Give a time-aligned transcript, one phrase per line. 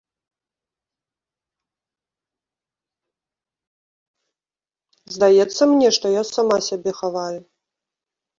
[5.17, 7.39] Здаецца мне, што я сама сябе хаваю.